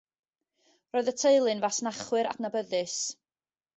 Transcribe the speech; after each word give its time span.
Roedd 0.95 1.11
y 1.11 1.13
teulu'n 1.23 1.61
fasnachwyr 1.67 2.31
adnabyddus. 2.31 2.97